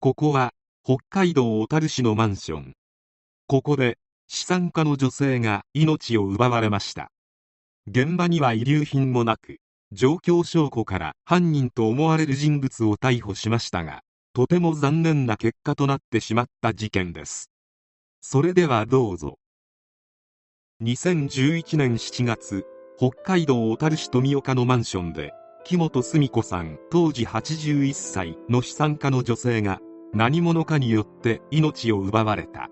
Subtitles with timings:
[0.00, 0.52] ここは
[0.84, 2.74] 北海道小樽市のマンション。
[3.48, 3.98] ここで
[4.28, 7.10] 資産家の女性が命を奪われました。
[7.88, 9.58] 現場には遺留品もなく
[9.90, 14.02] 状況証拠から犯人と思われる人物を逮捕しましたが
[14.34, 17.50] とても残念な結果となってしまった事件です。
[18.20, 19.40] それではどうぞ。
[20.80, 22.64] 2011年7月
[22.96, 25.32] 北海道小樽市富岡のマンションで
[25.64, 29.80] 木本澄子さん当時81歳の資産家の女性が
[30.14, 32.70] 何者かによって命を奪われた。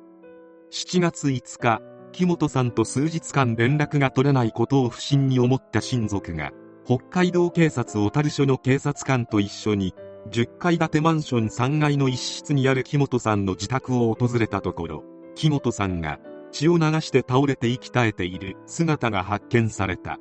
[0.70, 1.80] 7月5日
[2.12, 6.50] 木本さんと数日間連絡が取れないことを不審に思った親族が
[6.84, 9.94] 北海道警察小樽署の警察官と一緒に
[10.30, 16.18] 10階建てマンション3階の一室にある木本さんの自宅を訪れたところ木本さんが
[16.52, 20.18] 血を流して倒れて息絶えている姿が発見された。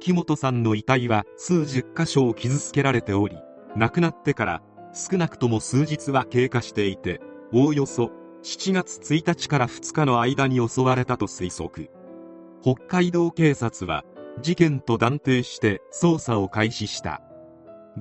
[0.00, 3.38] 木本さんの遺体は数十箇所を傷つけられており
[3.74, 4.62] 亡くなってから
[4.94, 7.20] 少なくとも数日は経過していて
[7.52, 8.10] おおよそ
[8.42, 11.90] 7月1日から2日の間に襲われたと推測。
[12.62, 14.04] 北海道警察は
[14.40, 17.22] 事件と断定して捜査を開始した。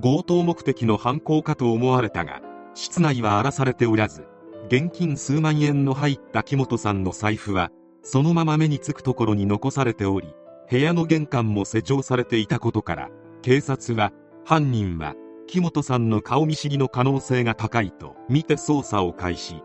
[0.02, 2.41] 強盗目的の犯行かと思われたが
[2.73, 4.25] 室内は荒らされておらず
[4.67, 7.69] 現金数万円の入った木本さんの財布は
[8.02, 10.33] そのまま目につくところに残されており
[10.69, 13.09] 部屋の玄関も施錠されていたことから
[13.44, 14.11] 警察は
[14.45, 15.14] 犯人は
[15.53, 19.61] 木本さんの顔見知りの可能性が高いと見て捜査を開始。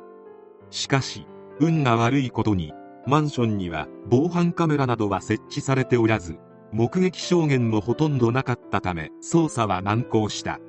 [0.68, 1.26] しかし
[1.60, 2.74] 運が悪いことに
[3.06, 6.36] マンションには防犯カメラなどは設置されておらず
[6.72, 10.60] 目撃証言もほとんどなかったため捜査は難航した。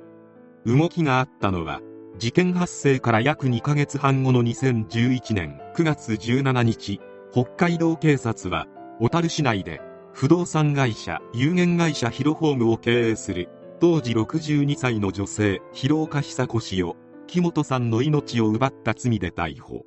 [0.64, 1.82] 動きがあったのは
[2.16, 6.98] 事件発生から約2ヶ月半後の2011年9月17日
[7.30, 8.68] 北海道警察は
[9.00, 9.82] 小樽市内で
[10.14, 16.96] 不動産会社有限会社ヒロホームを経営する当時62歳の女性広岡久子氏を
[17.26, 19.86] 木本さんの命を奪った罪で逮捕。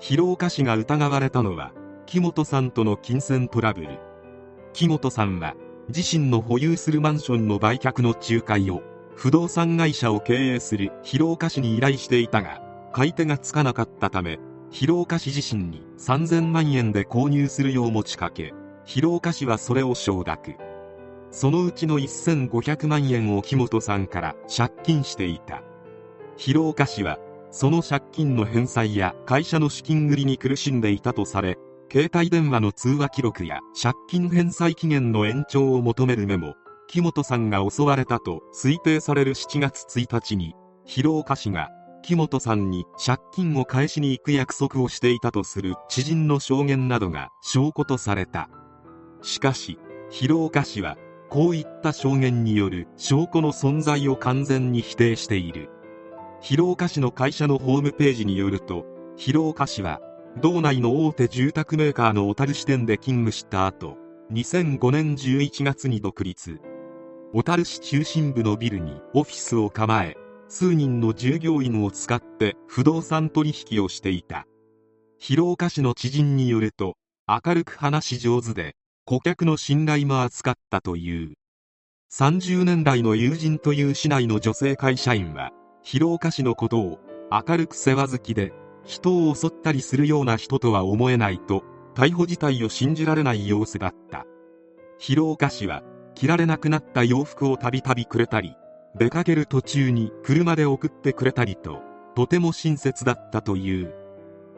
[0.00, 1.72] 広岡氏が疑われたのは
[2.04, 4.00] 木本さんとの金銭トラブル。
[4.72, 5.54] 木本さんは
[5.88, 8.82] 自身の保有するマンションの売却の仲介を
[9.14, 12.60] 不動産会社を経営する広岡市に依頼していたが
[12.92, 14.40] 買い手がつかなかったため
[14.70, 18.52] 広岡市自身に3000万円で購入するよう持ちかけ
[18.84, 20.71] 広岡市はそれを承諾。
[21.32, 25.62] そのうちの1500万円を木本さんから借金していた。
[26.36, 27.18] 広岡市は
[27.50, 31.58] その借金の返済や会社の資金繰りに苦しんでいたとされ
[31.90, 36.54] 携帯電話の通話記録や借金返済期限の延長を求めるメモ
[36.88, 40.54] 木本さんが襲われたと推定される7月1日に
[40.86, 41.68] 広岡市が
[42.02, 48.48] 木本さんに借金を返しに行く約束をしていたとする知人の証言などが証拠とされた。
[49.22, 49.78] しかし
[50.10, 50.96] 広岡市は
[51.32, 55.70] こういった証言による証拠の存在を完全に否定している。
[56.42, 58.84] 広岡市の会社のホームページによると
[59.16, 60.02] 広岡市は
[60.42, 63.96] 道内の大手住宅メーカーの小樽支店で勤務した後
[64.30, 66.60] 2005年11月に独立。
[67.32, 70.18] 小樽市中心部のビルにオフィスを構え
[70.48, 74.46] 数人の従業員を使って不動産取引をしていた。
[75.18, 78.76] 広岡市の知人によると明るく話し上手で
[79.12, 81.34] 顧客の信頼も厚かったという。
[82.14, 85.50] 30年来の友人という市内の女性会社員は
[85.82, 86.98] 広岡市のことを
[87.30, 88.54] 明るく世話好きで
[88.86, 91.62] 人を襲ったりするような人とは思えないと
[91.94, 94.24] 逮捕自体を信じられない様子だった。
[94.96, 95.82] 広岡市は
[96.14, 98.56] 着られなくなった洋服をたびたびくれたり
[98.98, 101.82] 出かける途中に車で送ってくれたりと
[102.16, 103.92] とても親切だったという。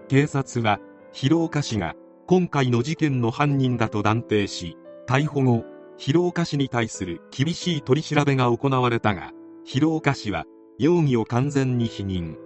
[0.07, 0.79] 警察は
[1.13, 1.97] 広岡市が
[2.27, 5.63] 今回の事件の犯人だと断定し逮捕後
[5.99, 9.33] 広岡市に対する厳しい取り調べが行われたが
[9.63, 10.47] 広岡市は
[10.79, 12.37] 容疑を完全に否認。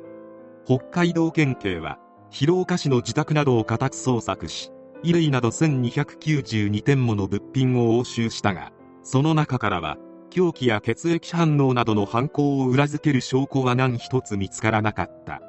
[0.67, 1.99] 北海道県警は
[2.31, 4.73] 広岡市の自宅などを家宅捜索し
[5.03, 8.73] 衣類など1292点もの物品を押収したが
[9.05, 9.97] その中からは
[10.29, 15.41] 凶器や血液反応などの犯行を裏付ける証拠は何一つ見つからなかった。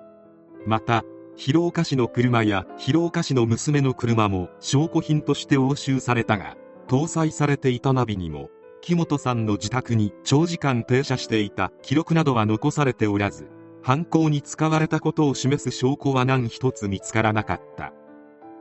[0.68, 1.04] また
[1.40, 6.58] 広岡市の車や広岡市の娘の車も証拠品として押収されたが
[6.90, 8.50] 搭載されていたナビにも
[8.82, 13.48] 木本さんの自宅に長時間停車していた記録などは残されておらず
[13.82, 17.94] 犯行に使われたことを示す証拠は何一つ見つからなかった。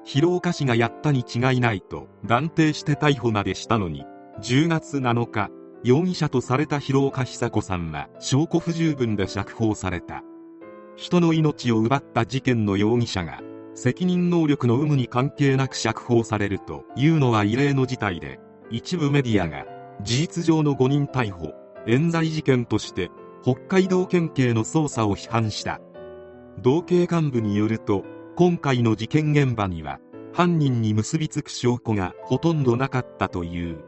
[0.05, 4.05] 広岡市がやったに違いないと断定して逮捕までしたのに
[4.41, 5.51] 10月7日
[5.83, 10.23] 容疑者とされた広岡久子さんは証拠不十分で釈放された。
[10.99, 13.41] 人の命を奪った事件の容疑者が
[13.77, 19.65] 責任能力の有無に関係なく釈放されるというのは異例の事態で一部メディアが
[20.03, 21.55] 事実上の誤認逮捕
[21.87, 23.13] 冤罪事件として
[23.45, 25.81] 北海道県警の捜査を批判した。
[26.61, 28.03] 道警幹部によると
[28.35, 30.01] 今回の事件現場には
[30.33, 33.85] 犯人に結びつく証拠がほとんどなかったという。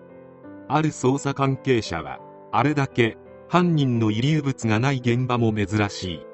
[0.68, 2.20] ある捜査関係者は
[2.52, 3.18] あれだけ
[3.48, 6.29] 犯人の遺留物がない現場も珍しい。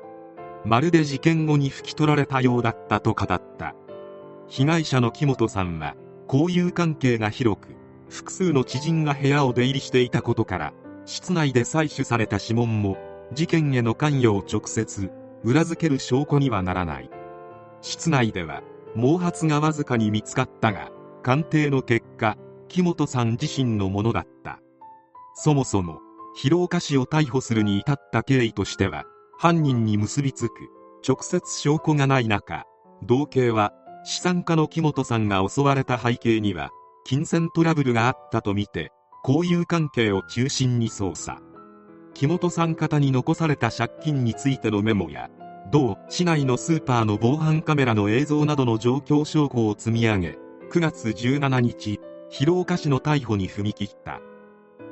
[0.66, 3.76] まるで事件後に拭き取られたようだったと語った。
[4.48, 5.94] 被害者の木本さんは
[6.28, 7.68] 交友関係が広く
[8.08, 10.72] 複数の知人が部屋を出入りしていたことから
[11.04, 12.96] 室内で採取された指紋も
[13.32, 15.10] 事件への関与を直接
[15.44, 17.10] 裏付ける証拠にはならない。
[17.80, 18.62] 室内では
[18.96, 20.90] 毛髪がわずかに見つかったが
[21.22, 22.36] 鑑定の結果
[22.66, 24.58] 木本さん自身のものだった。
[25.34, 26.00] そもそも
[26.34, 29.04] 広岡氏を逮捕するに至った経緯としては
[29.38, 30.76] 犯人に結びつく。
[31.06, 32.64] 直接証拠がない中
[33.02, 33.72] 道警は
[34.04, 36.70] 資産家の木本さんが襲われた背景には
[37.04, 38.90] 金銭トラブルがあったとみて
[39.24, 41.38] 交友関係を中心に捜査。
[42.14, 45.30] 木本さん方に残された借金についてのメモや
[45.70, 50.38] 同市内のスーパーの防犯カメラの映像などの状況証拠を積み上げ
[50.72, 52.00] 9月17日
[52.30, 54.20] 広岡市の逮捕に踏み切った。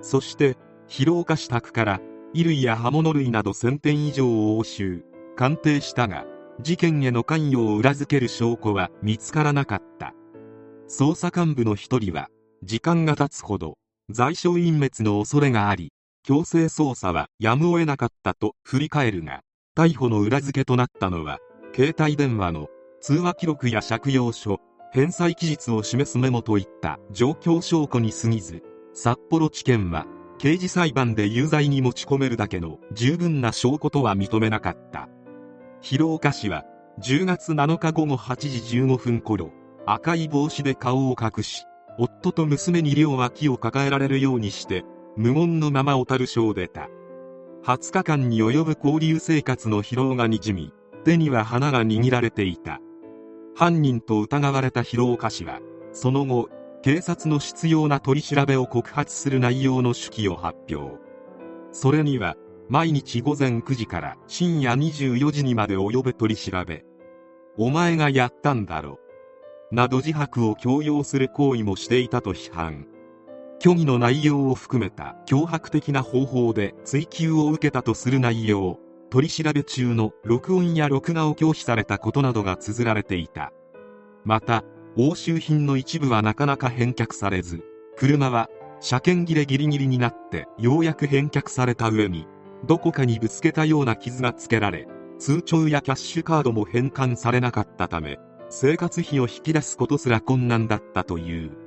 [0.00, 0.56] そして
[0.86, 2.00] 広岡市宅から
[2.34, 5.02] 衣類や刃物類など1000点以上を押収
[5.36, 6.26] 鑑定したが
[6.60, 10.14] 事件への関与を裏付ける証拠は見つからなかった。
[10.88, 12.28] 捜査幹部の一人は
[12.62, 13.78] 時間が経つほど
[14.10, 15.92] 在所隠滅の恐れがあり
[16.22, 19.40] 強制捜査はやむを得なかったと振り返るが
[19.76, 21.38] 逮捕の裏付けとなったのは
[21.74, 22.68] 携帯電話の
[23.00, 24.60] 通話記録や借用書
[24.92, 30.06] 返済期日を示すメモといった状況証拠に過ぎず札幌地検は
[30.38, 35.08] 刑事裁判で有罪に持ち込めるだけの十分な証拠とは認めなかった。
[35.80, 36.64] 広岡市は
[37.00, 39.50] 10月7日午後8時15分頃
[39.86, 41.64] 赤い帽子で顔を隠し
[41.98, 44.84] 夫と娘に両脇を抱えられるようにして
[45.16, 46.88] 無言のまま小樽署を出た。
[47.64, 50.72] 20日間に及ぶ交流生活の疲労がにじみ
[51.04, 52.80] 手には花が握られていた。
[53.54, 55.60] 犯人と疑われた広岡氏は
[55.92, 56.48] その後
[56.84, 60.98] 警察の必要な取り調べを告発する内容の手記を発表。
[61.72, 62.36] それには
[62.68, 66.84] 毎日午前9時から深夜24時にまで及ぶ取り調べ。
[67.56, 68.98] お前がやったんだろ。
[69.70, 72.86] など自白を強要する行為もしていたと批判。
[73.62, 78.78] 虚偽の内容を含めた脅迫的な方法で追及を受けたとする内容
[79.08, 83.54] 取り調べ中の録音や録画を拒否されたことなどが綴られていた。
[84.26, 84.64] また
[84.96, 87.62] 押収品の一部はなかなか返却されず
[87.96, 88.48] 車は
[88.80, 92.26] 車検切れギリギリになってようやく返却された上に
[92.66, 94.86] どこかにぶつけたような傷がつけられ
[95.18, 98.18] 通帳やキャッシュカードも返還されなかったため
[98.50, 101.64] 生活費を引き出すことすら困難だったという。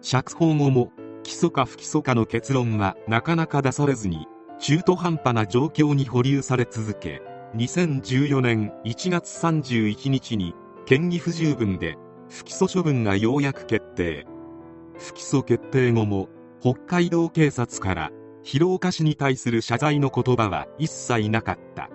[0.00, 0.92] 釈放後も
[1.22, 4.26] 起訴か不起訴かの結論はなかなか出されずに
[4.60, 7.22] 中途半端な状況に保留され続け
[7.56, 10.54] 2014年1月31日に
[10.88, 11.98] 嫌疑不十分で
[12.28, 14.26] 不起訴処分がようやく決定。
[14.98, 16.28] 不起訴決定後も
[16.60, 18.10] 北海道警察から
[18.42, 21.90] 広岡市に対する謝罪の言葉は一切なかった。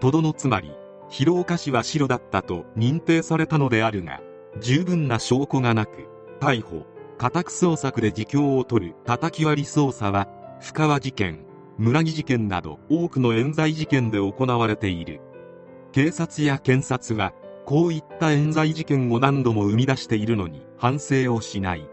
[0.00, 0.72] とどのつまり
[1.08, 4.20] 広岡市は白だったと認定されたのであるが
[4.60, 6.08] 十分な証拠がなく
[6.40, 6.86] 逮捕
[7.18, 10.28] 家宅捜索で自供を取る叩き割り捜査は
[10.60, 11.44] 深川事件
[11.78, 15.20] 村木事件など多くの冤罪事件で行われている。
[15.92, 17.32] 警察や検察は
[17.64, 21.88] こういった冤罪事件を何度も生み出しているのに反省をしない。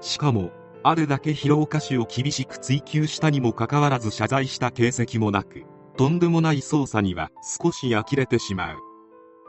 [0.00, 0.50] しかも
[0.82, 5.64] あれだけ広岡市を厳しく追及したにもかかわらず謝罪した形跡もなく
[5.96, 8.78] とんでもない捜査には少し呆れてしまう。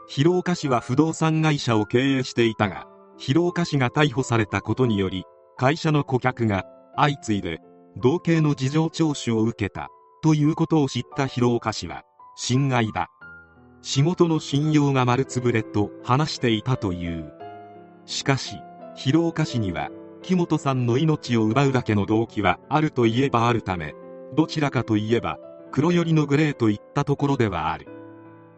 [0.08, 5.24] 広岡市は不動産会社を経営していたが広岡市が逮捕されたことにより
[5.56, 6.64] 会社の顧客が
[6.96, 7.60] 相次いで
[7.96, 9.88] 同系の事情聴取を受けた
[10.22, 12.02] ということを知った広岡市は
[12.36, 13.10] 侵害だ。
[13.82, 17.32] 仕事の信用が丸つぶれと話していたという。
[18.06, 18.56] しかし
[18.94, 19.90] 広岡市には
[20.22, 23.94] 木本さんの命を奪うだけの動機はあるといえばあるため
[24.36, 25.38] どちらかといえば
[25.72, 27.88] 黒寄りのグレーといったところではある。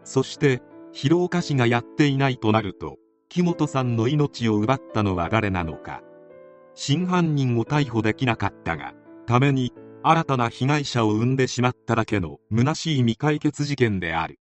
[0.03, 6.01] そして広岡市がやっていないとなると木本さんの命を奪ったのは誰なのか。
[6.75, 8.93] 真犯人を逮捕できなかったが
[9.25, 14.37] ために新たな被害者を生んでしまっただけの虚しい未解決事件である。